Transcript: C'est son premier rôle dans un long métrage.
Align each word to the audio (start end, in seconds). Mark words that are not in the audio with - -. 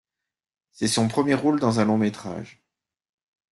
C'est 0.71 0.87
son 0.87 1.07
premier 1.07 1.35
rôle 1.35 1.59
dans 1.59 1.79
un 1.79 1.85
long 1.85 1.99
métrage. 1.99 2.63